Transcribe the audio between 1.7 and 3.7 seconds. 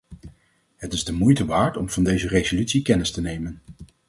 om van deze resolutie kennis te nemen.